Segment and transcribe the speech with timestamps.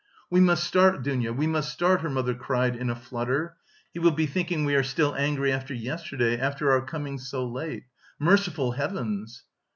[0.31, 3.55] "We must start, Dounia, we must start," her mother cried in a flutter.
[3.93, 7.83] "He will be thinking we are still angry after yesterday, from our coming so late.
[8.17, 9.43] Merciful heavens!"